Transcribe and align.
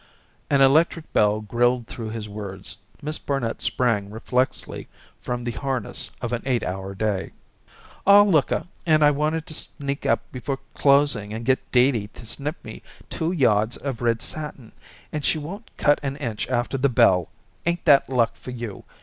An 0.49 0.61
electric 0.61 1.13
bell 1.13 1.41
grilled 1.41 1.85
through 1.85 2.09
his 2.09 2.27
words. 2.27 2.77
Miss 3.03 3.19
Barnet 3.19 3.61
sprang 3.61 4.09
reflexly 4.09 4.87
from 5.21 5.43
the 5.43 5.51
harness 5.51 6.09
of 6.21 6.33
an 6.33 6.41
eight 6.43 6.63
hour 6.63 6.95
day. 6.95 7.33
"Aw, 8.07 8.23
looka, 8.23 8.65
and 8.87 9.03
I 9.03 9.11
wanted 9.11 9.45
to 9.45 9.53
sneak 9.53 10.07
up 10.07 10.23
before 10.31 10.57
closing 10.73 11.35
and 11.35 11.45
get 11.45 11.59
Dee 11.71 11.91
Dee 11.91 12.07
to 12.15 12.25
snip 12.25 12.55
me 12.65 12.81
two 13.11 13.31
yards 13.31 13.77
of 13.77 14.01
red 14.01 14.23
satin, 14.23 14.71
and 15.13 15.23
she 15.23 15.37
won't 15.37 15.69
cut 15.77 15.99
an 16.01 16.15
inch 16.15 16.49
after 16.49 16.79
the 16.79 16.89
bell. 16.89 17.29
Ain't 17.67 17.85
that 17.85 18.09
luck 18.09 18.35
for 18.35 18.49
you? 18.49 18.83